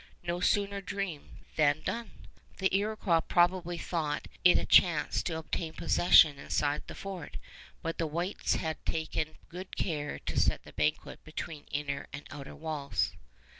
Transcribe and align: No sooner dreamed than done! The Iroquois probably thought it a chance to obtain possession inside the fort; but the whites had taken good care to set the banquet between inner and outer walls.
No 0.23 0.39
sooner 0.39 0.81
dreamed 0.81 1.45
than 1.57 1.81
done! 1.83 2.25
The 2.57 2.75
Iroquois 2.75 3.19
probably 3.21 3.77
thought 3.77 4.27
it 4.43 4.57
a 4.57 4.65
chance 4.65 5.21
to 5.21 5.37
obtain 5.37 5.73
possession 5.73 6.39
inside 6.39 6.81
the 6.87 6.95
fort; 6.95 7.37
but 7.83 7.99
the 7.99 8.07
whites 8.07 8.55
had 8.55 8.83
taken 8.83 9.37
good 9.47 9.77
care 9.77 10.17
to 10.17 10.39
set 10.39 10.63
the 10.63 10.73
banquet 10.73 11.23
between 11.23 11.65
inner 11.65 12.07
and 12.11 12.25
outer 12.31 12.55
walls. 12.55 13.11